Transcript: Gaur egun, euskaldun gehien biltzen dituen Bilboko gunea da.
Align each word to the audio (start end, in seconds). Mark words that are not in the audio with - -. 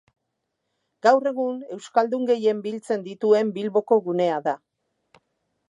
Gaur 1.07 1.29
egun, 1.31 1.59
euskaldun 1.75 2.25
gehien 2.31 2.65
biltzen 2.65 3.05
dituen 3.09 3.53
Bilboko 3.59 4.01
gunea 4.09 4.45
da. 4.49 4.57